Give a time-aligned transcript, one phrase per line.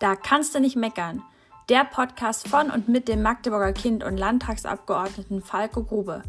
[0.00, 1.22] Da kannst du nicht meckern.
[1.68, 6.22] Der Podcast von und mit dem Magdeburger Kind und Landtagsabgeordneten Falco Grube.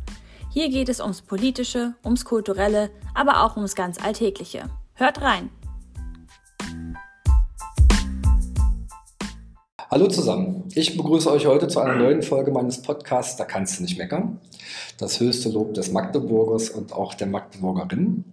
[0.49, 4.69] Hier geht es ums Politische, ums Kulturelle, aber auch ums ganz Alltägliche.
[4.93, 5.49] Hört rein!
[9.95, 13.83] Hallo zusammen, ich begrüße euch heute zu einer neuen Folge meines Podcasts Da kannst du
[13.83, 14.41] nicht meckern.
[14.97, 18.25] Das höchste Lob des Magdeburgers und auch der Magdeburgerin.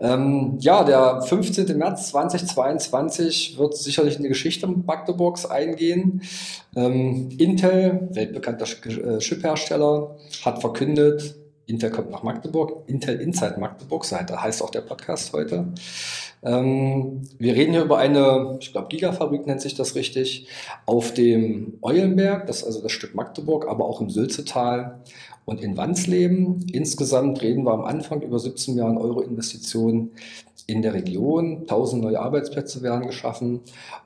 [0.00, 1.78] Ähm, ja, der 15.
[1.78, 6.22] März 2022 wird sicherlich in die Geschichte Magdeburgs eingehen.
[6.74, 11.36] Ähm, Intel, weltbekannter äh, Chiphersteller, hat verkündet,
[11.70, 15.68] Intel kommt nach Magdeburg, Intel Inside Magdeburg, Seite heißt auch der Podcast heute.
[16.42, 20.48] Ähm, wir reden hier über eine, ich glaube, Gigafabrik nennt sich das richtig,
[20.86, 25.00] auf dem Eulenberg, das ist also das Stück Magdeburg, aber auch im Sülzetal
[25.50, 26.64] und in Wandsleben.
[26.72, 30.12] Insgesamt reden wir am Anfang über 17 Milliarden Euro Investitionen
[30.68, 31.62] in der Region.
[31.62, 33.58] 1000 neue Arbeitsplätze werden geschaffen.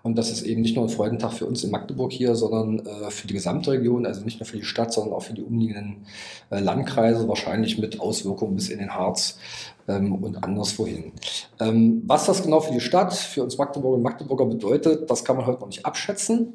[0.02, 3.10] Und das ist eben nicht nur ein Freudentag für uns in Magdeburg hier, sondern äh,
[3.10, 6.06] für die gesamte Region, also nicht nur für die Stadt, sondern auch für die umliegenden
[6.48, 9.38] äh, Landkreise, wahrscheinlich mit Auswirkungen bis in den Harz
[9.86, 11.12] ähm, und anderswohin.
[11.60, 15.36] Ähm, was das genau für die Stadt, für uns Magdeburger und Magdeburger bedeutet, das kann
[15.36, 16.54] man heute noch nicht abschätzen.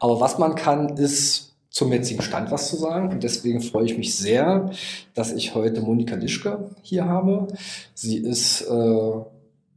[0.00, 3.10] Aber was man kann, ist zum jetzigen Stand was zu sagen.
[3.10, 4.70] Und deswegen freue ich mich sehr,
[5.12, 7.48] dass ich heute Monika Lischke hier habe.
[7.94, 9.12] Sie ist äh,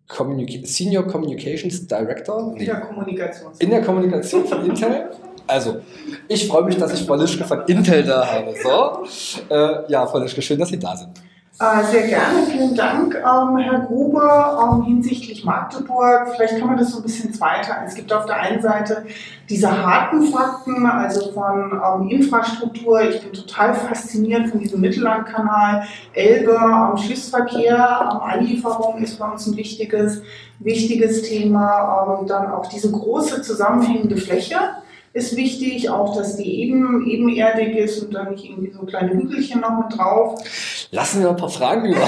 [0.07, 2.55] Communica Senior Communications Director.
[2.55, 3.51] In der Kommunikation.
[3.57, 5.09] In der Kommunikation von Intel.
[5.47, 5.77] Also,
[6.27, 8.53] ich freue mich, dass ich Frau Lischke von Intel da habe.
[8.61, 11.19] So, äh, ja, Frau Lischke, schön, dass Sie da sind.
[11.59, 14.77] Äh, sehr gerne, vielen Dank, ähm, Herr Gruber.
[14.77, 17.87] Ähm, hinsichtlich Magdeburg, vielleicht kann man das so ein bisschen zweiteilen.
[17.87, 19.07] Es gibt auf der einen Seite
[19.49, 23.01] diese harten Fakten, also von ähm, Infrastruktur.
[23.09, 26.59] Ich bin total fasziniert von diesem Mittellandkanal, Elbe,
[26.97, 30.21] Schiffsverkehr, Anlieferung ist bei uns ein wichtiges,
[30.59, 32.23] wichtiges Thema.
[32.27, 34.57] Dann auch diese große zusammenhängende Fläche
[35.17, 39.61] ist wichtig, auch dass die eben, ebenerdig ist und dann nicht irgendwie so kleine Hügelchen
[39.61, 40.39] noch mit drauf.
[40.91, 42.07] Lassen wir ein paar Fragen über.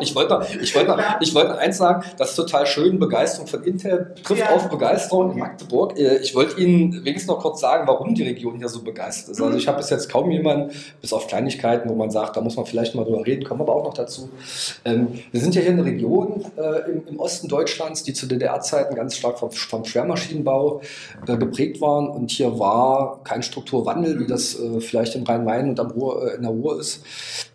[0.00, 4.14] ich wollte ich wollte ich wollte eins sagen, das ist total schön, Begeisterung von Intel
[4.22, 4.50] trifft ja.
[4.50, 5.98] auf Begeisterung in Magdeburg.
[5.98, 9.40] Äh, ich wollte Ihnen wenigstens noch kurz sagen, warum die Region hier so begeistert ist.
[9.42, 12.56] Also ich habe bis jetzt kaum jemanden, bis auf Kleinigkeiten, wo man sagt, da muss
[12.56, 14.28] man vielleicht mal drüber reden, kommen aber auch noch dazu.
[14.84, 18.94] Ähm, wir sind ja hier in einer Region äh, im, Osten Deutschlands, die zu DDR-Zeiten
[18.94, 20.80] ganz stark vom, vom Schwermaschinenbau
[21.26, 25.90] äh, geprägt waren und hier war kein Strukturwandel, wie das vielleicht im Rhein-Main und am
[25.90, 27.02] Ruhr, in der Ruhr ist,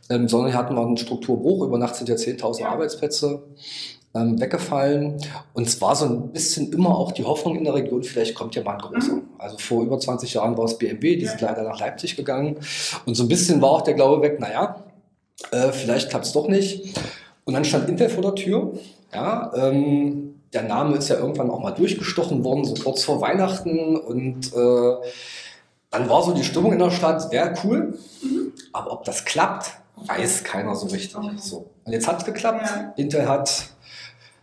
[0.09, 1.65] ähm, sondern hier hatten wir einen Strukturbruch.
[1.65, 2.69] Über Nacht sind ja 10.000 ja.
[2.69, 3.43] Arbeitsplätze
[4.15, 5.17] ähm, weggefallen.
[5.53, 8.55] Und es war so ein bisschen immer auch die Hoffnung in der Region, vielleicht kommt
[8.55, 9.13] ja mal ein großer.
[9.13, 9.23] Mhm.
[9.37, 11.31] Also vor über 20 Jahren war es BMW, die ja.
[11.31, 12.57] sind leider nach Leipzig gegangen.
[13.05, 14.83] Und so ein bisschen war auch der Glaube weg, naja,
[15.51, 16.97] äh, vielleicht klappt es doch nicht.
[17.45, 18.73] Und dann stand Intel vor der Tür.
[19.13, 23.95] Ja, ähm, der Name ist ja irgendwann auch mal durchgestochen worden, so kurz vor Weihnachten.
[23.95, 24.95] Und äh,
[25.91, 27.97] dann war so die Stimmung in der Stadt, wäre cool.
[28.21, 28.53] Mhm.
[28.73, 31.17] Aber ob das klappt, weiß keiner so richtig.
[31.37, 31.69] So.
[31.83, 32.65] Und jetzt hat es geklappt.
[32.65, 32.93] Ja.
[32.95, 33.69] Intel hat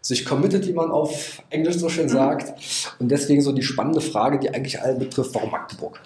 [0.00, 2.10] sich committed, wie man auf Englisch so schön mhm.
[2.10, 2.94] sagt.
[2.98, 5.98] Und deswegen so die spannende Frage, die eigentlich alle betrifft, warum Magdeburg?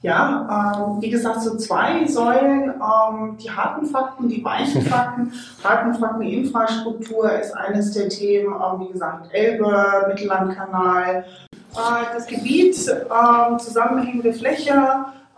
[0.00, 5.32] Ja, ähm, wie gesagt, so zwei Säulen, ähm, die harten Fakten, die weichen Fakten.
[5.62, 11.24] harten Fakten, Infrastruktur ist eines der Themen, ähm, wie gesagt, Elbe, Mittellandkanal.
[11.74, 14.72] Äh, das Gebiet, äh, zusammenhängende Fläche,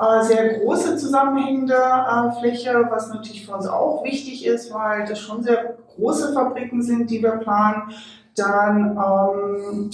[0.00, 5.18] äh, sehr große zusammenhängende äh, Fläche, was natürlich für uns auch wichtig ist, weil das
[5.18, 7.92] schon sehr große Fabriken sind, die wir planen.
[8.34, 9.90] Dann ähm,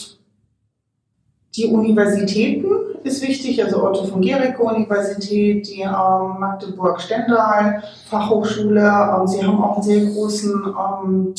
[1.57, 2.67] die Universitäten
[3.03, 8.81] ist wichtig, also Otto von Gericke Universität, die ähm, Magdeburg-Stendal Fachhochschule.
[8.81, 11.35] Ähm, sie haben auch einen sehr großen ähm,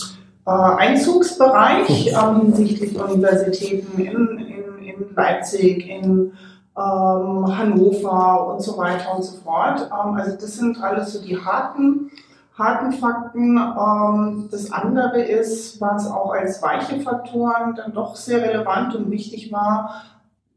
[0.45, 6.33] äh, Einzugsbereich ähm, hinsichtlich Universitäten in, in, in Leipzig, in
[6.77, 9.89] ähm, Hannover und so weiter und so fort.
[9.91, 12.11] Ähm, also das sind alles so die harten
[12.57, 13.57] harten Fakten.
[13.57, 19.51] Ähm, das andere ist, was auch als weiche Faktoren dann doch sehr relevant und wichtig
[19.51, 20.03] war,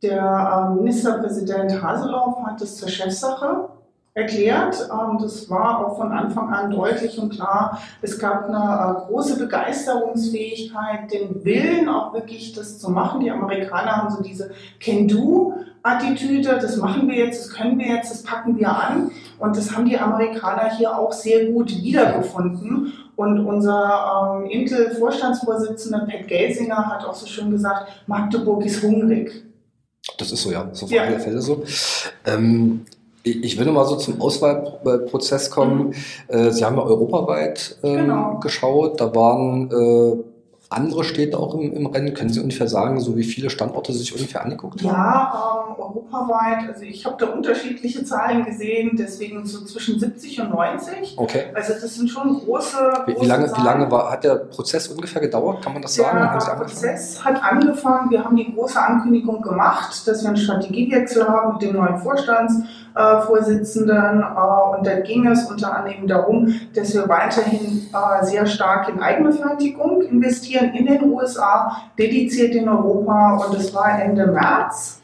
[0.03, 3.69] der ähm, Ministerpräsident Haseloff hat es zur Chefsache
[4.15, 4.89] erklärt.
[4.91, 7.79] Ähm, das war auch von Anfang an deutlich und klar.
[8.01, 13.21] Es gab eine äh, große Begeisterungsfähigkeit, den Willen auch wirklich das zu machen.
[13.21, 14.53] Die Amerikaner haben so diese
[15.83, 19.11] Can-Do-Attitüde, das machen wir jetzt, das können wir jetzt, das packen wir an.
[19.39, 22.93] Und das haben die Amerikaner hier auch sehr gut wiedergefunden.
[23.17, 29.45] Und unser ähm, Intel-Vorstandsvorsitzender Pat Gelsinger hat auch so schön gesagt, Magdeburg ist hungrig.
[30.19, 31.03] Das ist so, ja, so auf ja.
[31.03, 31.63] alle Fälle so.
[32.27, 32.87] Ähm,
[33.23, 35.89] ich will mal so zum Auswahlprozess kommen.
[35.89, 35.95] Mhm.
[36.29, 38.39] Äh, Sie haben ja europaweit äh, genau.
[38.39, 38.99] geschaut.
[38.99, 40.23] Da waren äh,
[40.71, 42.15] andere Städte auch im, im Rennen.
[42.15, 44.89] Können Sie ungefähr sagen, so wie viele Standorte Sie sich ungefähr angeguckt haben?
[44.89, 46.69] Ja, ähm, europaweit.
[46.69, 51.15] Also ich habe da unterschiedliche Zahlen gesehen, deswegen so zwischen 70 und 90.
[51.17, 51.45] Okay.
[51.55, 52.77] Also das sind schon große.
[53.07, 55.63] Wie, große wie lange, wie lange war, hat der Prozess ungefähr gedauert?
[55.63, 56.21] Kann man das sagen?
[56.21, 56.55] Haben Sie Der?
[56.57, 58.11] Prozess hat angefangen.
[58.11, 64.21] Wir haben die große Ankündigung gemacht, dass wir einen Strategiewechsel haben mit dem neuen Vorstandsvorsitzenden.
[64.21, 69.01] Äh, und da ging es unter anderem darum, dass wir weiterhin äh, sehr stark in
[69.01, 73.45] eigene Fertigung investieren in den USA, dediziert in Europa.
[73.47, 75.00] Und das war Ende März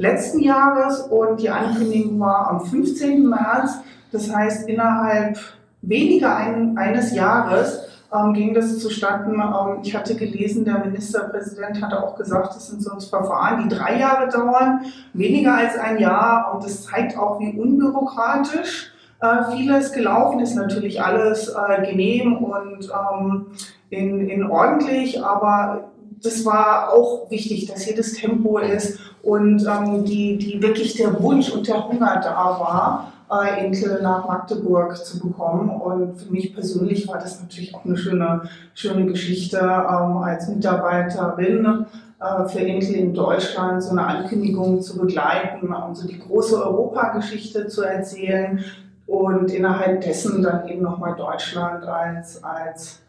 [0.00, 3.28] letzten Jahres und die Ankündigung war am 15.
[3.28, 3.78] März.
[4.12, 5.38] Das heißt, innerhalb
[5.82, 9.34] weniger ein, eines Jahres ähm, ging das zustatten.
[9.34, 13.98] Ähm, ich hatte gelesen, der Ministerpräsident hatte auch gesagt, das sind sonst Verfahren, die drei
[13.98, 16.52] Jahre dauern, weniger als ein Jahr.
[16.54, 20.54] Und das zeigt auch, wie unbürokratisch äh, vieles gelaufen ist.
[20.54, 23.46] Natürlich alles äh, genehm und ähm,
[23.90, 25.90] in, in ordentlich, aber
[26.22, 31.20] das war auch wichtig, dass hier das Tempo ist und ähm, die, die wirklich der
[31.22, 35.68] Wunsch und der Hunger da war, äh, Intel nach Magdeburg zu bekommen.
[35.70, 38.42] Und für mich persönlich war das natürlich auch eine schöne,
[38.74, 41.86] schöne Geschichte ähm, als Mitarbeiterin
[42.20, 47.68] äh, für Intel in Deutschland so eine Ankündigung zu begleiten und so die große Europageschichte
[47.68, 48.64] zu erzählen
[49.06, 53.00] und innerhalb dessen dann eben nochmal Deutschland als, als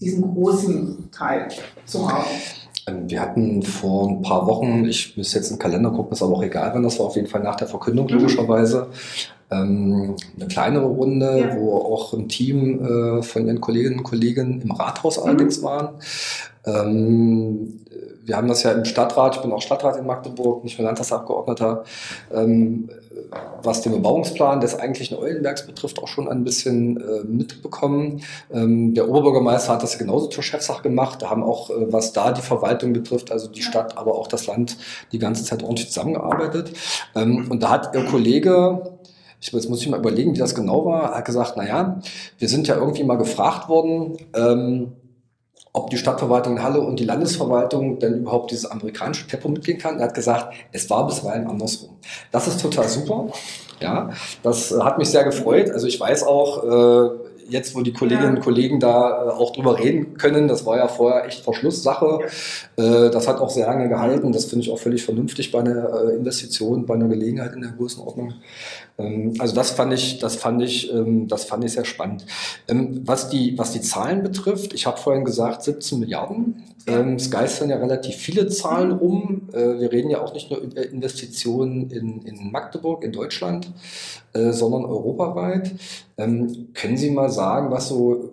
[0.00, 1.48] diesen großen Teil
[1.86, 2.24] zu haben.
[2.86, 6.22] Ähm, Wir hatten vor ein paar Wochen, ich müsste jetzt in den Kalender gucken, ist
[6.22, 8.14] aber auch egal, wann das war, auf jeden Fall nach der Verkündung Mhm.
[8.14, 8.88] logischerweise,
[9.50, 11.56] ähm, eine kleinere Runde, Ja.
[11.56, 15.22] wo auch ein Team äh, von Ihren Kolleginnen und Kollegen im Rathaus Mhm.
[15.24, 15.88] allerdings waren.
[16.66, 17.80] Ähm,
[18.24, 21.84] wir haben das ja im Stadtrat, ich bin auch Stadtrat in Magdeburg, nicht nur Landtagsabgeordneter,
[22.32, 22.88] ähm,
[23.62, 28.22] was den Bebauungsplan des eigentlichen Eulenbergs betrifft, auch schon ein bisschen äh, mitbekommen.
[28.52, 31.22] Ähm, der Oberbürgermeister hat das ja genauso zur Chefsache gemacht.
[31.22, 34.46] Da haben auch, äh, was da die Verwaltung betrifft, also die Stadt, aber auch das
[34.46, 34.78] Land,
[35.12, 36.72] die ganze Zeit ordentlich zusammengearbeitet.
[37.14, 38.96] Ähm, und da hat Ihr Kollege,
[39.40, 42.00] ich, jetzt muss ich mal überlegen, wie das genau war, hat gesagt, naja,
[42.38, 44.92] wir sind ja irgendwie mal gefragt worden, ähm,
[45.74, 49.98] ob die Stadtverwaltung in Halle und die Landesverwaltung denn überhaupt dieses amerikanische Tempo mitgehen kann.
[49.98, 51.90] Er hat gesagt, es war bisweilen andersrum.
[52.30, 53.26] Das ist total super.
[53.80, 54.10] Ja,
[54.44, 55.70] das äh, hat mich sehr gefreut.
[55.72, 57.10] Also ich weiß auch, äh,
[57.48, 60.88] jetzt wo die Kolleginnen und Kollegen da äh, auch drüber reden können, das war ja
[60.88, 62.20] vorher echt Verschlusssache.
[62.76, 64.32] Äh, das hat auch sehr lange gehalten.
[64.32, 67.72] Das finde ich auch völlig vernünftig bei einer äh, Investition, bei einer Gelegenheit in der
[67.72, 68.34] Größenordnung.
[68.98, 72.26] Ähm, also das fand ich, das fand ich, ähm, das fand ich sehr spannend.
[72.68, 76.64] Ähm, was die, was die Zahlen betrifft, ich habe vorhin gesagt 17 Milliarden.
[76.86, 79.48] Ähm, es geistern ja relativ viele Zahlen um.
[79.52, 83.72] Äh, wir reden ja auch nicht nur über Investitionen in, in Magdeburg, in Deutschland,
[84.32, 85.72] äh, sondern europaweit.
[86.18, 88.30] Ähm, können Sie mal sagen, was so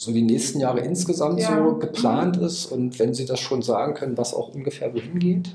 [0.00, 1.62] so die nächsten Jahre insgesamt Ja.
[1.62, 5.50] so geplant ist und wenn Sie das schon sagen können, was auch ungefähr wohin geht?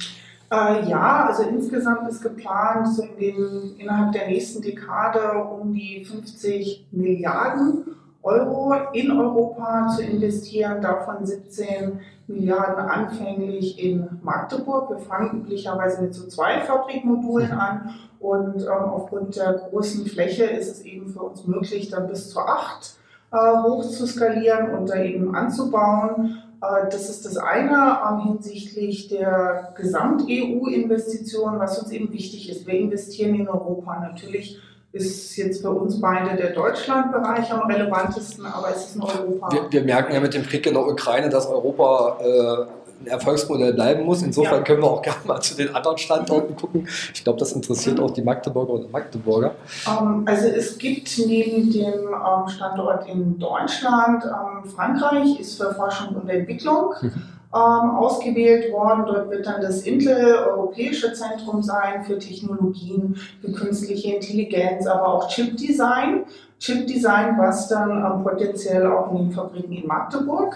[0.51, 6.05] Äh, ja, also insgesamt ist geplant, so in den, innerhalb der nächsten Dekade um die
[6.05, 7.85] 50 Milliarden
[8.25, 14.89] Euro in Europa zu investieren, davon 17 Milliarden anfänglich in Magdeburg.
[14.89, 20.71] Wir fangen üblicherweise mit so zwei Fabrikmodulen an und ähm, aufgrund der großen Fläche ist
[20.71, 22.95] es eben für uns möglich, dann bis zu acht
[23.31, 26.41] äh, hoch zu skalieren und da eben anzubauen.
[26.61, 32.65] Äh, Das ist das eine ähm, hinsichtlich der Gesamt-EU-Investitionen, was uns eben wichtig ist.
[32.65, 33.99] Wir investieren in Europa.
[33.99, 34.59] Natürlich
[34.95, 39.51] ist jetzt für uns beide der Deutschlandbereich am relevantesten, aber es ist in Europa.
[39.51, 43.73] Wir, wir merken ja mit dem Krieg in der Ukraine, dass Europa äh, ein Erfolgsmodell
[43.73, 44.21] bleiben muss.
[44.23, 44.61] Insofern Ja.
[44.63, 46.87] können wir auch gerne mal zu den anderen Standorten gucken.
[47.13, 49.51] Ich glaube, das interessiert auch die Magdeburger und Magdeburger.
[49.85, 56.15] Ähm, Also es gibt neben dem ähm, Standort in Deutschland, ähm, Frankreich ist für Forschung
[56.15, 57.11] und Entwicklung Mhm.
[57.59, 59.05] Ausgewählt worden.
[59.05, 65.29] Dort wird dann das Intel Europäische Zentrum sein für Technologien, für künstliche Intelligenz, aber auch
[65.29, 66.23] Chipdesign.
[66.59, 70.55] Chipdesign, was dann ähm, potenziell auch in den Fabriken in Magdeburg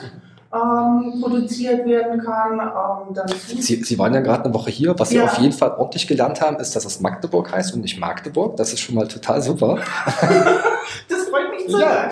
[0.53, 2.53] ähm, produziert werden kann.
[2.53, 4.97] Ähm, dann Sie, Sie waren ja gerade eine Woche hier.
[4.97, 5.25] Was Sie Ja.
[5.25, 8.55] auf jeden Fall ordentlich gelernt haben, ist, dass es Magdeburg heißt und nicht Magdeburg.
[8.57, 9.77] Das ist schon mal total super.
[11.09, 11.18] das
[11.77, 12.09] Ja.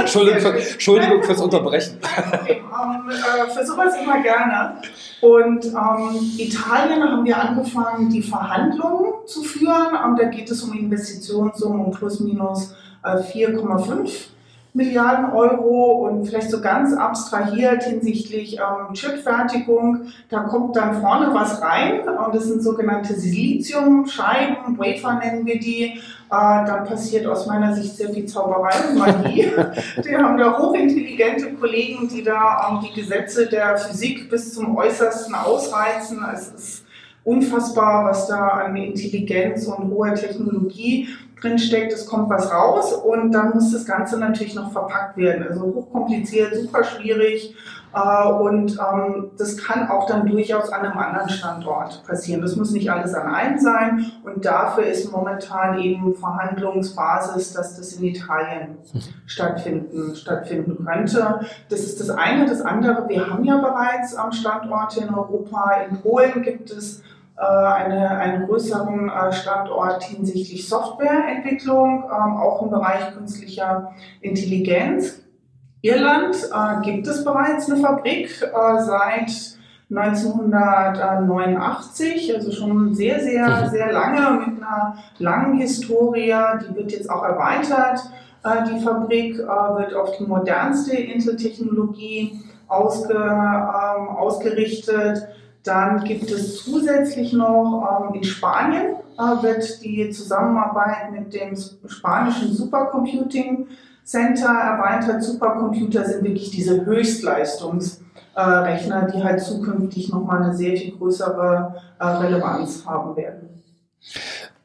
[0.00, 1.98] Entschuldigung, für, Entschuldigung fürs Unterbrechen.
[2.48, 4.76] Ähm, äh, für sowas immer gerne.
[5.20, 9.94] Und ähm, Italien haben wir angefangen, die Verhandlungen zu führen.
[10.04, 14.31] Ähm, da geht es um Investitionssummen um plus minus äh, 4,5
[14.74, 20.06] Milliarden Euro und vielleicht so ganz abstrahiert hinsichtlich ähm, Chipfertigung.
[20.30, 25.84] Da kommt dann vorne was rein und das sind sogenannte Siliziumscheiben, Wafer nennen wir die.
[25.84, 25.98] Äh,
[26.30, 29.52] dann passiert aus meiner Sicht sehr viel Zauberei und Magie.
[30.02, 35.34] wir haben da hochintelligente Kollegen, die da ähm, die Gesetze der Physik bis zum Äußersten
[35.34, 36.24] ausreizen.
[36.32, 36.84] Es ist
[37.24, 41.08] unfassbar, was da an Intelligenz und hoher Technologie
[41.42, 45.46] drin steckt, es kommt was raus und dann muss das Ganze natürlich noch verpackt werden.
[45.48, 47.54] Also hochkompliziert, super schwierig
[47.94, 52.40] äh, und ähm, das kann auch dann durchaus an einem anderen Standort passieren.
[52.40, 57.92] Das muss nicht alles an einem sein und dafür ist momentan eben Verhandlungsbasis, dass das
[57.94, 58.78] in Italien
[59.26, 61.40] stattfinden, stattfinden könnte.
[61.68, 62.46] Das ist das eine.
[62.46, 67.02] Das andere, wir haben ja bereits am Standort in Europa, in Polen gibt es
[67.44, 75.24] eine, einen größeren äh, Standort hinsichtlich Softwareentwicklung, ähm, auch im Bereich künstlicher Intelligenz.
[75.80, 79.58] Irland äh, gibt es bereits eine Fabrik seit
[79.90, 83.70] 1989, also schon sehr, sehr, mhm.
[83.70, 86.32] sehr lange mit einer langen Historie.
[86.62, 87.98] Die wird jetzt auch erweitert.
[88.70, 95.28] Die Fabrik wird auf die modernste Intel-Technologie ähm, ausgerichtet.
[95.64, 102.52] Dann gibt es zusätzlich noch ähm, in Spanien äh, wird die Zusammenarbeit mit dem spanischen
[102.52, 103.66] Supercomputing
[104.04, 105.22] Center erweitert.
[105.22, 112.04] Supercomputer sind wirklich diese Höchstleistungsrechner, äh, die halt zukünftig nochmal eine sehr viel größere äh,
[112.04, 113.48] Relevanz haben werden.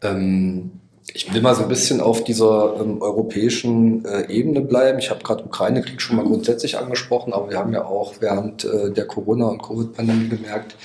[0.01, 0.72] Ähm
[1.13, 4.99] ich will mal so ein bisschen auf dieser ähm, europäischen äh, Ebene bleiben.
[4.99, 8.91] Ich habe gerade Ukraine-Krieg schon mal grundsätzlich angesprochen, aber wir haben ja auch während äh,
[8.91, 10.75] der Corona- und Covid-Pandemie gemerkt,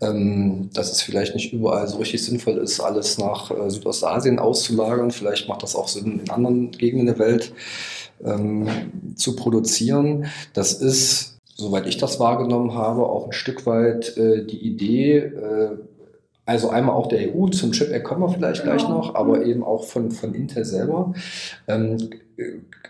[0.00, 5.12] ähm, dass es vielleicht nicht überall so richtig sinnvoll ist, alles nach äh, Südostasien auszulagern.
[5.12, 7.52] Vielleicht macht das auch Sinn, in anderen Gegenden der Welt
[8.24, 8.68] ähm,
[9.14, 10.26] zu produzieren.
[10.54, 15.78] Das ist, soweit ich das wahrgenommen habe, auch ein Stück weit äh, die Idee, äh,
[16.44, 18.98] also einmal auch der EU, zum Chip Act kommen wir vielleicht gleich genau.
[18.98, 21.14] noch, aber eben auch von, von Intel selber.
[21.68, 22.10] Ähm,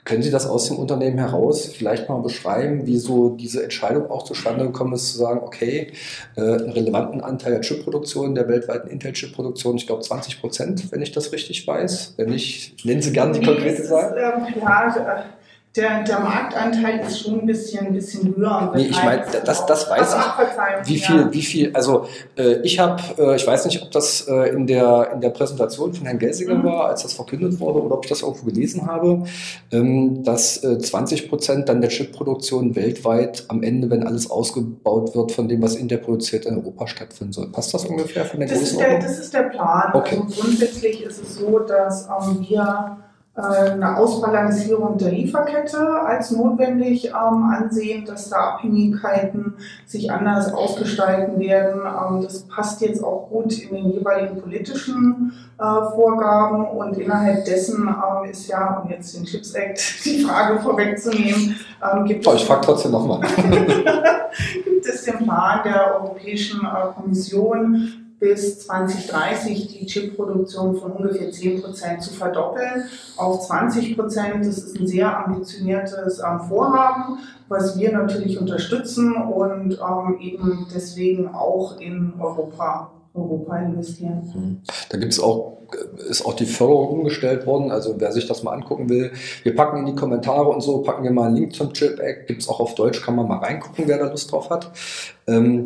[0.05, 4.25] können Sie das aus dem Unternehmen heraus vielleicht mal beschreiben, wie so diese Entscheidung auch
[4.25, 5.93] zustande gekommen ist, zu sagen, okay,
[6.37, 11.13] äh, einen relevanten Anteil der Chipproduktion, der weltweiten Intel-Chip-Produktion, ich glaube 20 Prozent, wenn ich
[11.13, 12.15] das richtig weiß.
[12.17, 14.17] Wenn nicht, nennen Sie gerne die konkrete Zahl.
[14.17, 15.25] Ähm, ja,
[15.75, 18.73] der, der Marktanteil ist schon ein bisschen, ein bisschen höher.
[18.75, 20.89] Nee, ich meine, das, das weiß ich.
[20.89, 21.33] Wie viel, ja.
[21.33, 25.13] wie viel, also äh, ich habe, äh, ich weiß nicht, ob das äh, in, der,
[25.15, 26.65] in der Präsentation von Herrn Gelsinger mhm.
[26.65, 29.25] war, als das verkündet wurde, oder ob ich das irgendwo gelesen habe,
[29.71, 35.33] ähm, dass äh, 20 Prozent dann der Chipproduktion weltweit am Ende, wenn alles ausgebaut wird,
[35.33, 37.51] von dem, was Intel produziert, in Europa stattfinden soll.
[37.51, 39.91] Passt das ungefähr von der das ist der, Das ist der Plan.
[39.95, 40.21] Okay.
[40.23, 42.99] Also grundsätzlich ist es so, dass ähm, wir
[43.35, 49.55] eine Ausbalancierung der Lieferkette als notwendig ähm, ansehen, dass da Abhängigkeiten
[49.87, 51.81] sich anders ausgestalten werden.
[51.81, 57.89] Ähm, das passt jetzt auch gut in den jeweiligen politischen äh, Vorgaben und innerhalb dessen
[57.89, 61.57] ähm, ist ja, um jetzt den Chips Act die Frage vorwegzunehmen,
[61.91, 63.21] ähm, gibt oh, ich frage trotzdem nochmal.
[64.65, 71.61] gibt es den Plan der Europäischen äh, Kommission, bis 2030 die Chipproduktion von ungefähr 10
[71.61, 72.85] Prozent zu verdoppeln
[73.17, 74.47] auf 20 Prozent.
[74.47, 81.35] Das ist ein sehr ambitioniertes ähm, Vorhaben, was wir natürlich unterstützen und ähm, eben deswegen
[81.35, 84.33] auch in Europa Europa investieren.
[84.35, 84.61] Mhm.
[84.89, 85.59] Da gibt es auch,
[86.09, 87.71] ist auch die Förderung umgestellt worden.
[87.71, 89.13] Also wer sich das mal angucken will,
[89.43, 92.29] wir packen in die Kommentare und so, packen wir mal einen Link zum Chip Act.
[92.29, 94.71] Gibt es auch auf Deutsch, kann man mal reingucken, wer da Lust drauf hat.
[95.27, 95.65] Ähm,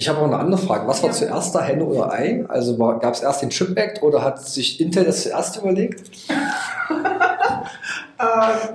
[0.00, 0.86] ich habe auch eine andere Frage.
[0.86, 1.16] Was war ja.
[1.16, 2.44] zuerst da, Henne oder Ei?
[2.48, 6.08] Also gab es erst den Chip Act oder hat sich Intel das zuerst überlegt?
[8.18, 8.24] äh,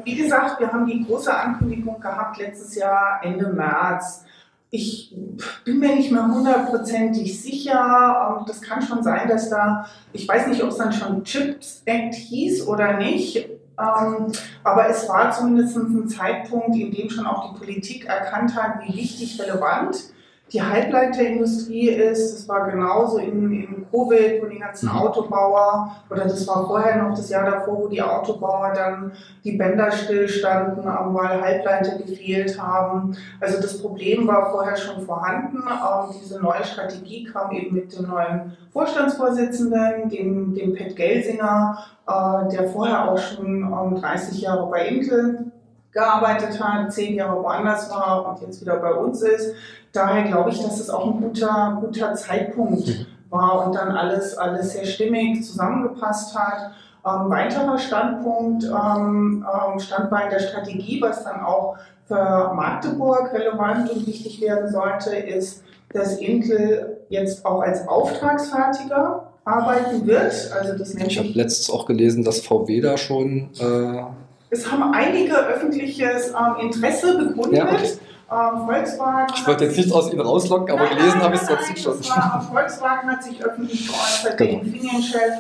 [0.04, 4.26] wie gesagt, wir haben die große Ankündigung gehabt letztes Jahr Ende März.
[4.70, 5.16] Ich
[5.64, 8.38] bin mir nicht mehr hundertprozentig sicher.
[8.40, 11.84] Ähm, das kann schon sein, dass da, ich weiß nicht, ob es dann schon Chips
[11.86, 13.38] Act hieß oder nicht.
[13.38, 18.82] Ähm, aber es war zumindest ein Zeitpunkt, in dem schon auch die Politik erkannt hat,
[18.84, 20.12] wie wichtig, relevant
[20.54, 22.36] die Halbleiterindustrie ist.
[22.36, 24.98] Das war genauso in, in Covid, wo die ganzen mhm.
[24.98, 29.12] Autobauer, oder das war vorher noch das Jahr davor, wo die Autobauer dann
[29.44, 33.18] die Bänder stillstanden, weil Halbleiter gefehlt haben.
[33.40, 35.58] Also das Problem war vorher schon vorhanden.
[35.58, 42.50] Ähm, diese neue Strategie kam eben mit dem neuen Vorstandsvorsitzenden, dem, dem Pat Gelsinger, äh,
[42.52, 45.52] der vorher auch schon 30 ähm, Jahre bei Intel
[45.94, 49.54] gearbeitet hat, zehn Jahre woanders war und jetzt wieder bei uns ist.
[49.92, 53.06] Daher glaube ich, dass es auch ein guter, guter Zeitpunkt mhm.
[53.30, 56.72] war und dann alles, alles sehr stimmig zusammengepasst hat.
[57.06, 64.08] Ähm, weiterer Standpunkt, ähm, ähm, Standbein der Strategie, was dann auch für Magdeburg relevant und
[64.08, 70.52] wichtig werden sollte, ist, dass Intel jetzt auch als Auftragsfertiger arbeiten wird.
[70.58, 73.50] Also das ich habe letztens auch gelesen, dass VW da schon.
[73.60, 74.04] Äh
[74.54, 77.58] es haben einige öffentliches ähm, Interesse bekundet.
[77.58, 77.98] Ja, okay.
[78.32, 79.34] ähm, Volkswagen.
[79.36, 82.04] Ich wollte jetzt nichts aus Ihnen rauslocken, aber nein, gelesen habe ich es trotzdem schon.
[82.52, 84.52] Volkswagen hat sich öffentlich geäußert, genau.
[84.52, 85.34] der Infineon-Chef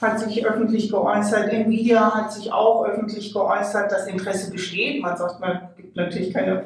[0.00, 5.02] hat sich öffentlich geäußert, Nvidia hat sich auch öffentlich geäußert, dass Interesse besteht.
[5.02, 6.62] Man sagt, man gibt natürlich keine,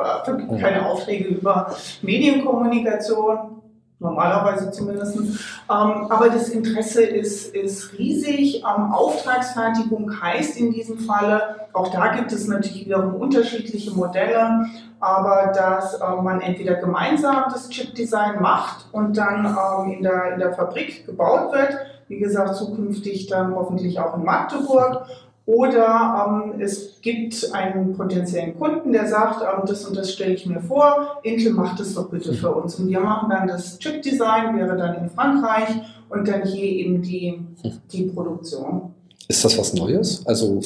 [0.60, 3.62] keine Aufträge über Medienkommunikation
[3.98, 5.16] normalerweise zumindest.
[5.16, 5.30] Ähm,
[5.68, 8.62] aber das Interesse ist, ist riesig.
[8.62, 14.66] Ähm, Auftragsfertigung heißt in diesem Falle, auch da gibt es natürlich wiederum unterschiedliche Modelle,
[15.00, 20.38] aber dass äh, man entweder gemeinsam das Chip-Design macht und dann ähm, in, der, in
[20.38, 21.76] der Fabrik gebaut wird,
[22.08, 25.06] wie gesagt, zukünftig dann hoffentlich auch in Magdeburg
[25.46, 30.46] oder ähm, es gibt einen potenziellen Kunden, der sagt, ähm, das und das stelle ich
[30.46, 32.76] mir vor, Intel macht es doch bitte für uns.
[32.76, 35.68] Und wir machen dann das Chip-Design, wäre dann in Frankreich
[36.08, 37.46] und dann hier eben die,
[37.92, 38.94] die Produktion.
[39.28, 40.26] Ist das was Neues?
[40.26, 40.60] Also,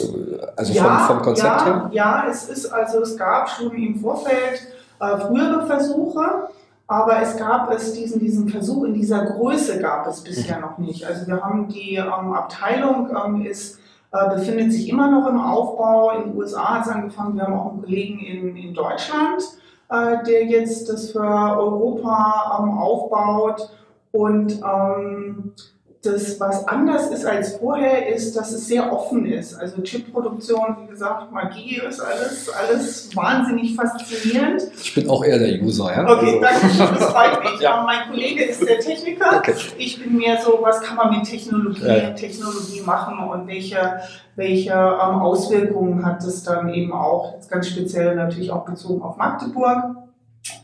[0.56, 1.90] also ja, vom, vom Konzept ja, her?
[1.92, 4.62] Ja, es ist, also es gab schon im Vorfeld
[5.00, 6.48] äh, frühere Versuche,
[6.86, 11.04] aber es gab es diesen, diesen Versuch in dieser Größe gab es bisher noch nicht.
[11.04, 13.78] Also wir haben die ähm, Abteilung ähm, ist
[14.12, 16.10] äh, befindet sich immer noch im Aufbau.
[16.12, 17.36] In den USA hat es angefangen.
[17.36, 19.42] Wir haben auch einen Kollegen in, in Deutschland,
[19.90, 23.70] äh, der jetzt das für Europa ähm, aufbaut.
[24.12, 25.52] Und ähm,
[26.02, 29.54] das, was anders ist als vorher, ist, dass es sehr offen ist.
[29.54, 34.62] Also Chipproduktion, wie gesagt, Magie ist alles, alles wahnsinnig faszinierend.
[34.80, 36.08] Ich bin auch eher der User, ja?
[36.08, 36.40] Okay, also.
[36.40, 37.60] danke schön, das freut mich.
[37.60, 37.82] ja.
[37.84, 39.38] Mein Kollege ist der Techniker.
[39.38, 39.54] Okay.
[39.76, 42.10] Ich bin mehr so, was kann man mit Technologie, ja.
[42.10, 44.00] Technologie machen und welche,
[44.36, 49.16] welche ähm, Auswirkungen hat es dann eben auch, jetzt ganz speziell natürlich auch bezogen auf
[49.16, 49.96] Magdeburg.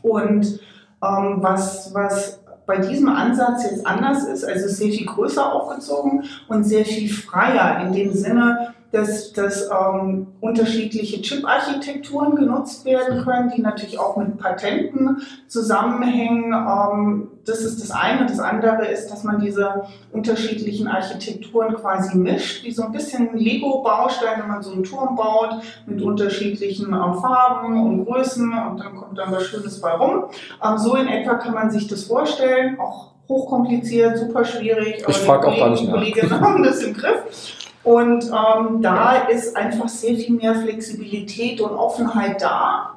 [0.01, 0.59] Und
[1.03, 6.63] ähm, was, was bei diesem Ansatz jetzt anders ist, also sehr viel größer aufgezogen und
[6.63, 13.61] sehr viel freier in dem Sinne, dass, dass ähm, unterschiedliche Chip-Architekturen genutzt werden können, die
[13.61, 16.53] natürlich auch mit Patenten zusammenhängen.
[16.53, 18.25] Ähm, das ist das eine.
[18.25, 24.41] Das andere ist, dass man diese unterschiedlichen Architekturen quasi mischt, wie so ein bisschen Lego-Baustein,
[24.41, 29.17] wenn man so einen Turm baut mit unterschiedlichen ähm, Farben und Größen und dann kommt
[29.17, 30.25] dann was Schönes bei rum.
[30.63, 32.79] Ähm, so in etwa kann man sich das vorstellen.
[32.79, 35.03] Auch hochkompliziert, super schwierig.
[35.07, 35.93] Ich frage auch gar nicht mehr.
[35.93, 37.61] Kollegen haben das im Griff.
[37.83, 42.94] Und ähm, da ist einfach sehr viel mehr Flexibilität und Offenheit da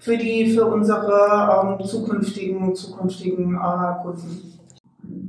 [0.00, 4.58] für, die, für unsere ähm, zukünftigen, zukünftigen äh, Kunden.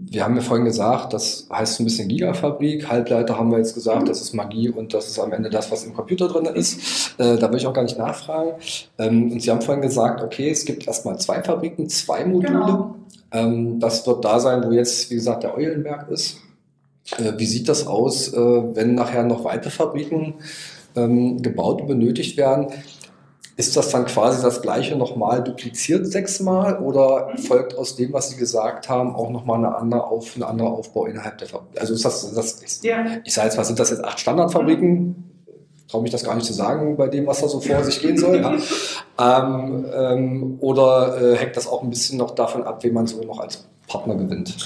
[0.09, 2.89] Wir haben ja vorhin gesagt, das heißt ein bisschen Gigafabrik.
[2.89, 5.85] Halbleiter haben wir jetzt gesagt, das ist Magie und das ist am Ende das, was
[5.85, 7.15] im Computer drin ist.
[7.17, 8.51] Äh, da will ich auch gar nicht nachfragen.
[8.97, 12.59] Ähm, und Sie haben vorhin gesagt, okay, es gibt erstmal zwei Fabriken, zwei Module.
[12.59, 12.95] Genau.
[13.31, 16.37] Ähm, das wird da sein, wo jetzt, wie gesagt, der Eulenberg ist.
[17.17, 20.35] Äh, wie sieht das aus, äh, wenn nachher noch weitere Fabriken
[20.95, 22.67] ähm, gebaut und benötigt werden?
[23.61, 28.35] Ist das dann quasi das gleiche nochmal dupliziert sechsmal oder folgt aus dem, was Sie
[28.35, 31.79] gesagt haben, auch nochmal eine andere Auf, ein anderer Aufbau innerhalb der Fabrik?
[31.79, 33.05] Also ist das, das ist, ja.
[33.23, 35.45] ich sage jetzt mal, sind das jetzt acht Standardfabriken?
[35.87, 38.17] Traue mich das gar nicht zu sagen bei dem, was da so vor sich gehen
[38.17, 38.37] soll.
[38.37, 38.57] Ja.
[39.19, 43.21] Ähm, ähm, oder äh, hängt das auch ein bisschen noch davon ab, wen man so
[43.21, 44.57] noch als Partner gewinnt?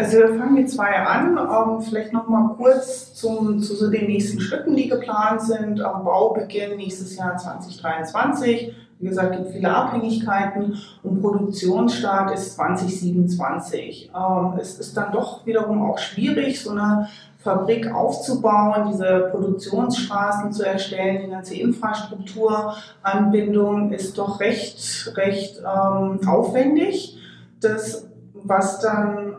[0.00, 1.36] Also wir fangen mit zwei an.
[1.36, 5.78] Ähm, vielleicht noch mal kurz zum, zu so den nächsten Schritten, die geplant sind.
[5.78, 8.74] Ähm, Baubeginn nächstes Jahr 2023.
[8.98, 14.10] Wie gesagt, gibt viele Abhängigkeiten und Produktionsstart ist 2027.
[14.16, 20.64] Ähm, es ist dann doch wiederum auch schwierig, so eine Fabrik aufzubauen, diese Produktionsstraßen zu
[20.64, 27.18] erstellen, die ganze Infrastrukturanbindung ist doch recht, recht ähm, aufwendig.
[27.60, 29.29] Das, was dann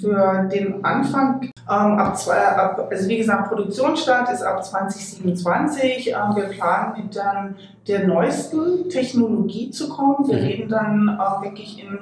[0.00, 6.08] für den Anfang ähm, ab zwei, ab, also wie gesagt, Produktionsstart ist ab 2027.
[6.08, 7.56] Ähm, wir planen mit dann
[7.86, 10.28] der neuesten Technologie zu kommen.
[10.28, 10.44] Wir mhm.
[10.44, 11.98] reden dann äh, wirklich in,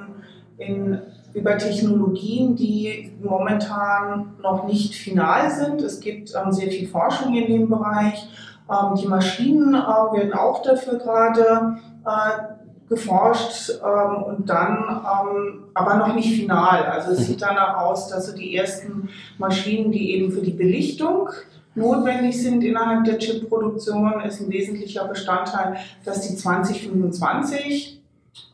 [0.57, 0.99] in,
[1.33, 5.81] über Technologien, die momentan noch nicht final sind.
[5.81, 8.27] Es gibt ähm, sehr viel Forschung in dem Bereich.
[8.69, 12.58] Ähm, die Maschinen äh, werden auch dafür gerade äh,
[12.89, 16.85] geforscht ähm, und dann ähm, aber noch nicht final.
[16.85, 21.29] Also es sieht danach aus, dass so die ersten Maschinen, die eben für die Belichtung
[21.75, 28.01] notwendig sind innerhalb der Chipproduktion, ist ein wesentlicher Bestandteil, dass die 2025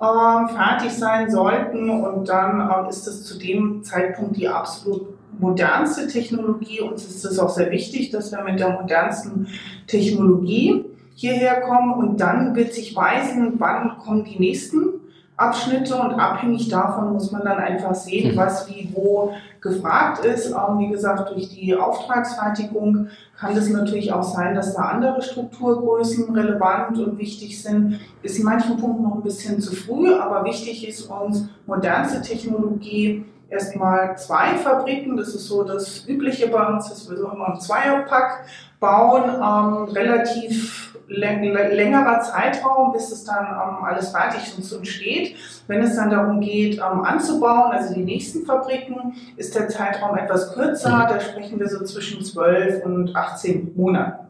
[0.01, 6.07] ähm, fertig sein sollten und dann ähm, ist es zu dem Zeitpunkt die absolut modernste
[6.07, 6.81] Technologie.
[6.81, 9.47] Uns ist es auch sehr wichtig, dass wir mit der modernsten
[9.87, 14.95] Technologie hierher kommen und dann wird sich weisen, wann kommen die nächsten
[15.37, 18.37] Abschnitte und abhängig davon muss man dann einfach sehen, mhm.
[18.37, 20.51] was wie wo gefragt ist.
[20.51, 26.33] Ähm, wie gesagt, durch die Auftragsfertigung kann es natürlich auch sein, dass da andere Strukturgrößen
[26.33, 27.99] relevant und wichtig sind.
[28.21, 33.25] Ist in manchen Punkten noch ein bisschen zu früh, aber wichtig ist uns modernste Technologie.
[33.49, 37.61] Erstmal zwei Fabriken, das ist so das Übliche bei uns, dass wir so immer einen
[37.61, 38.45] Zweierpack
[38.79, 45.35] bauen, ähm, relativ längerer Zeitraum, bis es dann ähm, alles fertig und steht.
[45.67, 50.53] Wenn es dann darum geht, ähm, anzubauen, also die nächsten Fabriken, ist der Zeitraum etwas
[50.53, 50.89] kürzer.
[50.89, 51.09] Mhm.
[51.09, 54.25] Da sprechen wir so zwischen 12 und 18 Monaten.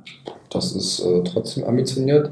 [0.50, 2.30] Das ist äh, trotzdem ambitioniert.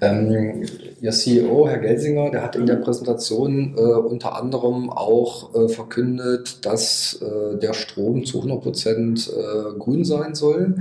[0.00, 0.66] Ähm,
[1.02, 6.64] Ihr CEO, Herr Gelsinger, der hat in der Präsentation äh, unter anderem auch äh, verkündet,
[6.64, 10.76] dass äh, der Strom zu 100 Prozent äh, grün sein soll.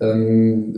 [0.00, 0.74] Ähm,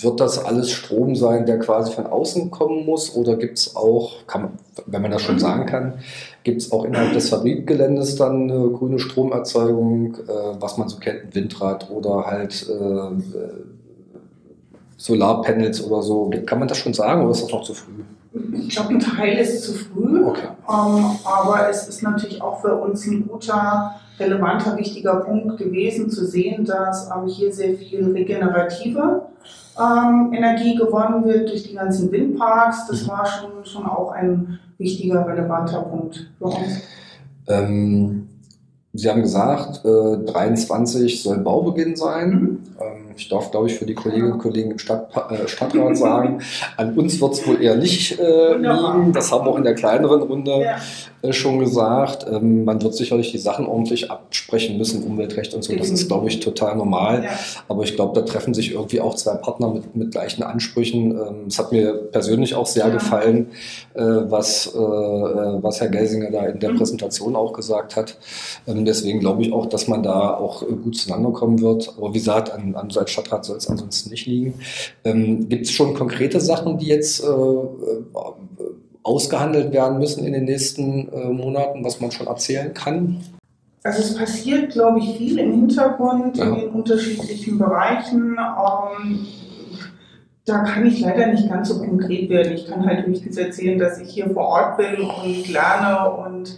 [0.00, 3.16] wird das alles Strom sein, der quasi von außen kommen muss?
[3.16, 5.94] Oder gibt es auch, kann wenn man das schon sagen kann,
[6.42, 11.34] gibt es auch innerhalb des Fabrikgeländes dann eine grüne Stromerzeugung, äh, was man so kennt,
[11.34, 13.73] Windrad oder halt äh,
[14.96, 16.30] Solarpanels oder so?
[16.46, 18.02] Kann man das schon sagen oder ist das noch zu früh?
[18.66, 20.48] Ich glaube, ein Teil ist zu früh, okay.
[20.68, 26.26] ähm, aber es ist natürlich auch für uns ein guter, relevanter, wichtiger Punkt gewesen, zu
[26.26, 29.22] sehen, dass ähm, hier sehr viel regenerative
[29.78, 32.88] ähm, Energie gewonnen wird durch die ganzen Windparks.
[32.88, 33.08] Das mhm.
[33.08, 36.80] war schon, schon auch ein wichtiger, relevanter Punkt für uns.
[37.46, 38.28] Ähm,
[38.92, 42.30] Sie haben gesagt, äh, 23 soll Baubeginn sein.
[42.30, 42.58] Mhm.
[43.16, 46.40] Ich darf, glaube ich, für die Kolleginnen und Kollegen im Stadt, äh, Stadtrat sagen,
[46.76, 49.12] an uns wird es wohl eher nicht äh, liegen.
[49.12, 50.76] Das haben wir auch in der kleineren Runde ja.
[51.24, 52.26] Äh, schon gesagt.
[52.30, 55.74] Ähm, man wird sicherlich die Sachen ordentlich absprechen müssen, Umweltrecht und so.
[55.74, 57.24] Das ist, glaube ich, total normal.
[57.24, 57.30] Ja.
[57.68, 61.12] Aber ich glaube, da treffen sich irgendwie auch zwei Partner mit, mit gleichen Ansprüchen.
[61.12, 62.92] Ähm, es hat mir persönlich auch sehr ja.
[62.92, 63.48] gefallen,
[63.94, 66.78] äh, was, äh, was Herr Gelsinger da in der mhm.
[66.78, 68.18] Präsentation auch gesagt hat.
[68.66, 71.94] Ähm, deswegen glaube ich auch, dass man da auch gut zueinander kommen wird.
[71.96, 74.54] Aber wie gesagt, an, an als Stadtrat soll es ansonsten nicht liegen.
[75.02, 77.24] Gibt es schon konkrete Sachen, die jetzt
[79.04, 83.20] ausgehandelt werden müssen in den nächsten äh, Monaten, was man schon erzählen kann?
[83.84, 86.46] Also es passiert, glaube ich, viel im Hintergrund ja.
[86.46, 88.36] in den unterschiedlichen Bereichen.
[88.38, 89.26] Ähm,
[90.46, 92.54] da kann ich leider nicht ganz so konkret werden.
[92.54, 96.56] Ich kann halt höchstens erzählen, dass ich hier vor Ort bin und lerne und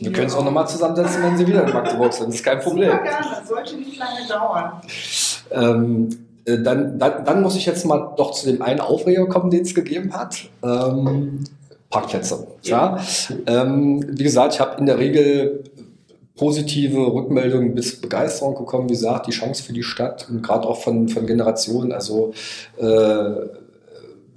[0.00, 2.28] wir können es auch nochmal zusammensetzen, wenn Sie wieder in Magdeburg sind.
[2.28, 2.90] Das ist kein Problem.
[2.90, 4.72] Super gerne, das sollte nicht lange dauern.
[5.50, 6.08] Ähm,
[6.44, 9.62] äh, dann, dann, dann, muss ich jetzt mal doch zu dem einen Aufreger kommen, den
[9.62, 10.48] es gegeben hat.
[10.62, 11.44] Ähm,
[11.90, 12.46] Parkplätze.
[12.62, 12.98] Ja.
[13.46, 13.62] ja.
[13.62, 15.64] Ähm, wie gesagt, ich habe in der Regel
[16.36, 18.88] positive Rückmeldungen bis Begeisterung bekommen.
[18.88, 21.92] Wie gesagt, die Chance für die Stadt und gerade auch von, von Generationen.
[21.92, 22.32] Also
[22.78, 23.30] äh,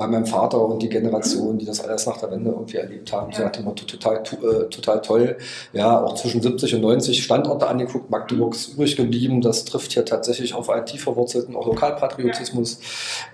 [0.02, 3.32] bei meinem Vater und die Generation, die das alles nach der Wende irgendwie erlebt haben,
[3.32, 3.38] ja.
[3.38, 5.38] so hat immer total, äh, total toll.
[5.74, 9.42] Ja, auch zwischen 70 und 90 Standorte angeguckt, Magdeburg ist übrig geblieben.
[9.42, 12.80] Das trifft hier tatsächlich auf IT verwurzelten, auch Lokalpatriotismus.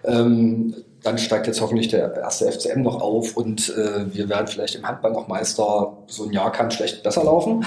[0.04, 0.20] Ja.
[0.20, 0.76] Ähm,
[1.08, 4.86] dann steigt jetzt hoffentlich der erste FCM noch auf und äh, wir werden vielleicht im
[4.86, 5.98] Handball noch Meister.
[6.08, 7.66] So ein Jahr kann schlecht besser laufen.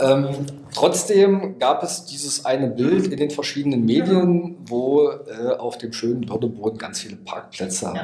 [0.00, 0.28] Ähm,
[0.74, 6.28] trotzdem gab es dieses eine Bild in den verschiedenen Medien, wo äh, auf dem schönen
[6.28, 7.94] Würdeboden ganz viele Parkplätze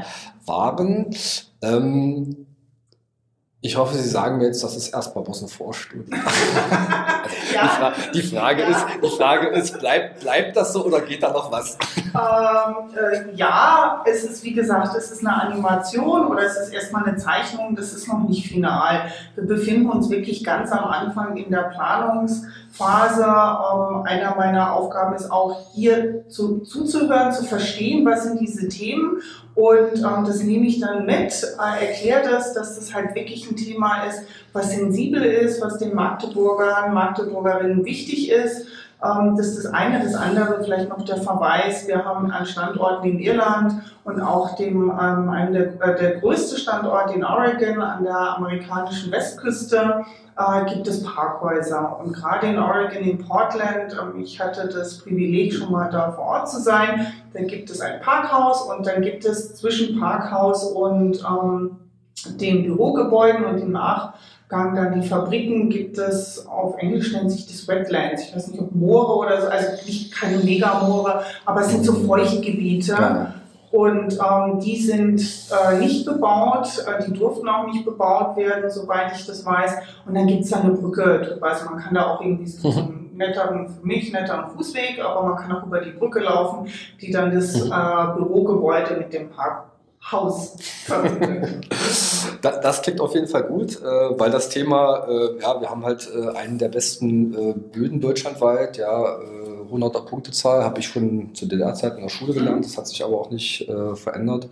[0.45, 1.11] waren.
[1.63, 2.46] Ähm,
[3.67, 6.11] ich hoffe, Sie sagen mir jetzt, das ist erstmal bloß eine Vorstudie.
[7.55, 7.63] ja.
[7.63, 8.69] die, Fra die, Frage ja.
[8.69, 11.77] ist, die Frage ist, bleibt, bleibt das so oder geht da noch was?
[11.97, 17.05] Ähm, äh, ja, es ist wie gesagt, es ist eine Animation oder es ist erstmal
[17.05, 19.11] eine Zeichnung, das ist noch nicht final.
[19.35, 21.65] Wir befinden uns wirklich ganz am Anfang in der
[22.77, 23.23] Planungsphase.
[23.23, 29.21] Ähm, einer meiner Aufgaben ist auch hier zu, zuzuhören, zu verstehen, was sind diese Themen
[29.57, 33.57] und ähm, das nehme ich dann mit, äh, erkläre das, dass das halt wirklich ein
[33.57, 38.67] Thema ist, was sensibel ist, was den Magdeburgern, Magdeburgerinnen wichtig ist.
[39.05, 40.03] Ähm, das ist das eine.
[40.03, 41.87] Das andere vielleicht noch der Verweis.
[41.87, 46.59] Wir haben an Standorten in Irland und auch dem, ähm, einem der, äh, der größte
[46.59, 50.05] Standort in Oregon an der amerikanischen Westküste
[50.39, 51.99] äh, gibt es Parkhäuser.
[52.01, 56.25] Und gerade in Oregon, in Portland, ähm, ich hatte das Privileg, schon mal da vor
[56.25, 61.23] Ort zu sein, da gibt es ein Parkhaus und dann gibt es zwischen Parkhaus und
[61.23, 61.77] ähm,
[62.41, 63.73] den Bürogebäuden und dem
[64.49, 68.61] Nachgang dann die Fabriken gibt es, auf Englisch nennt sich das Wetlands, ich weiß nicht
[68.61, 72.93] ob Moore oder so, also nicht keine Megamoore, aber es sind so Feuchtgebiete.
[72.93, 73.35] Ja.
[73.73, 79.13] Und ähm, die sind äh, nicht bebaut, äh, die durften auch nicht bebaut werden, soweit
[79.17, 79.73] ich das weiß.
[80.07, 81.49] Und dann gibt es da eine Brücke drüber.
[81.49, 83.11] Also man kann da auch irgendwie so, mhm.
[83.17, 86.69] netteren, für mich netteren Fußweg, aber man kann auch über die Brücke laufen,
[87.01, 89.76] die dann das äh, Bürogebäude mit dem Parkhaus
[90.85, 91.67] verbindet.
[92.43, 96.09] Das, klingt auf jeden Fall gut, äh, weil das Thema, äh, ja, wir haben halt
[96.15, 97.33] äh, einen der besten
[97.73, 99.19] Böden deutschlandweit, ja,
[99.71, 102.65] 100er Punktezahl habe ich schon zu DDR-Zeiten in der Schule gelernt.
[102.65, 104.49] Das hat sich aber auch nicht äh, verändert.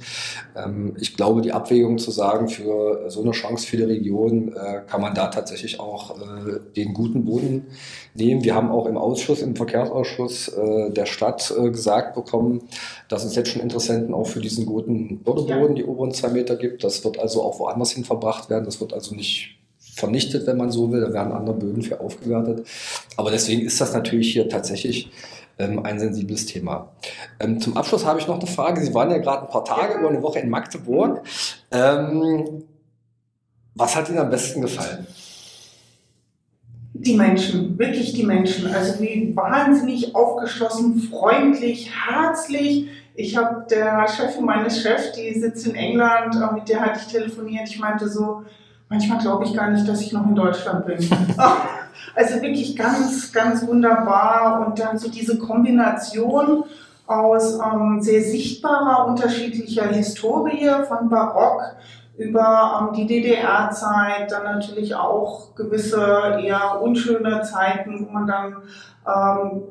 [0.57, 4.83] Ähm, ich glaube, die Abwägung zu sagen, für so eine Chance für die Region äh,
[4.87, 7.67] kann man da tatsächlich auch äh, den guten Boden
[8.15, 8.45] nehmen.
[8.45, 12.63] Wir haben auch im Ausschuss, im Verkehrsausschuss äh, der Stadt äh, gesagt bekommen,
[13.09, 16.85] dass es jetzt schon Interessenten auch für diesen guten Bordeboden, die oberen zwei Meter gibt.
[16.85, 18.65] Das wird also auch woanders hin verbracht werden.
[18.65, 19.59] Das wird also nicht
[19.95, 21.01] vernichtet, wenn man so will.
[21.01, 22.67] Da werden andere Böden für aufgewertet.
[23.17, 25.11] Aber deswegen ist das natürlich hier tatsächlich
[25.59, 26.93] ähm, ein sensibles Thema.
[27.41, 28.81] Ähm, zum Abschluss habe ich noch eine Frage.
[28.81, 31.23] Sie waren ja gerade ein paar Tage über eine Woche in Magdeburg.
[31.71, 32.65] Ähm,
[33.75, 35.07] was hat Ihnen am besten gefallen?
[36.93, 38.73] Die Menschen, wirklich die Menschen.
[38.73, 42.89] Also wie wahnsinnig aufgeschlossen, freundlich, herzlich.
[43.17, 47.13] Ich habe der Chefin meines Chefs, die sitzt in England, äh, mit der hatte ich
[47.13, 47.69] telefoniert.
[47.69, 48.43] Ich meinte so,
[48.95, 50.99] manchmal glaube ich gar nicht, dass ich noch in Deutschland bin.
[52.15, 54.67] also wirklich ganz, ganz wunderbar.
[54.67, 56.65] Und dann so diese Kombination
[57.07, 61.77] aus ähm, sehr sichtbarer unterschiedlicher Historie von Barock
[62.17, 68.57] über ähm, die DDR-Zeit, dann natürlich auch gewisse eher unschöne Zeiten, wo man dann
[69.07, 69.63] ähm,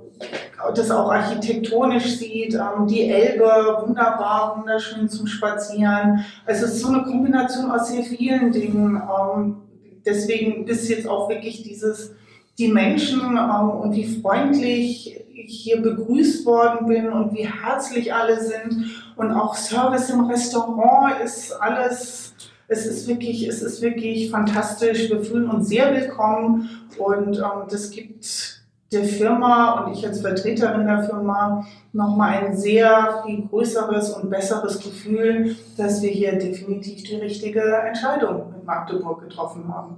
[0.76, 6.26] das auch architektonisch sieht, ähm, die Elbe wunderbar, wunderschön zum Spazieren.
[6.46, 9.02] Also es ist so eine Kombination aus sehr vielen Dingen.
[9.02, 9.58] Ähm,
[10.06, 12.14] deswegen ist jetzt auch wirklich dieses,
[12.58, 18.86] die Menschen ähm, und wie freundlich hier begrüßt worden bin und wie herzlich alle sind
[19.16, 22.34] und auch Service im Restaurant ist alles
[22.68, 25.10] es ist wirklich, es ist wirklich fantastisch.
[25.10, 30.86] Wir fühlen uns sehr willkommen und ähm, das gibt der Firma und ich als Vertreterin
[30.86, 37.16] der Firma nochmal ein sehr viel größeres und besseres Gefühl, dass wir hier definitiv die
[37.16, 39.98] richtige Entscheidung mit Magdeburg getroffen haben.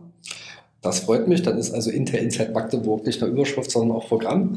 [0.82, 1.42] Das freut mich.
[1.42, 4.56] Dann ist also Inter Inside Magdeburg nicht nur Überschrift, sondern auch Programm.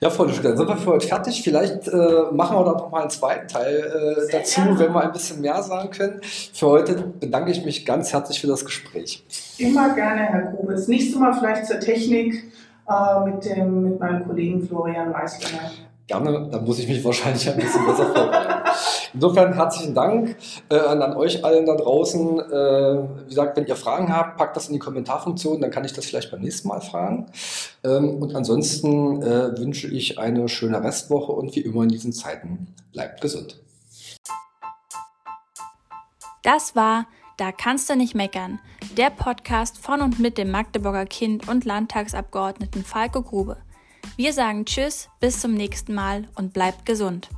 [0.00, 1.42] Ja, Duschke, dann sind wir für heute fertig.
[1.42, 1.96] Vielleicht äh,
[2.32, 4.78] machen wir da noch mal einen zweiten Teil äh, dazu, gerne.
[4.78, 6.20] wenn wir ein bisschen mehr sagen können.
[6.52, 9.24] Für heute bedanke ich mich ganz herzlich für das Gespräch.
[9.58, 10.86] Immer gerne, Herr Grubes.
[10.88, 12.44] Nächstes Mal vielleicht zur Technik
[12.88, 15.70] äh, mit, dem, mit meinem Kollegen Florian Meislinger.
[16.06, 18.68] Gerne, dann muss ich mich wahrscheinlich ein bisschen besser vorbereiten.
[19.14, 20.36] Insofern herzlichen Dank
[20.68, 22.40] äh, an, euch allen da draußen.
[22.40, 25.92] Äh, wie gesagt, wenn ihr Fragen habt, packt das in die Kommentarfunktion, dann kann ich
[25.92, 27.26] das vielleicht beim nächsten Mal fragen.
[27.84, 32.74] Ähm, und ansonsten äh, wünsche ich eine schöne Restwoche und wie immer in diesen Zeiten
[32.92, 33.60] bleibt gesund.
[36.42, 37.06] Das war
[37.38, 38.60] Da kannst du nicht meckern,
[38.96, 43.58] der Podcast von und mit dem Magdeburger Kind und Landtagsabgeordneten Falco Grube.
[44.16, 47.28] Wir sagen Tschüss, bis zum nächsten Mal und bleibt gesund.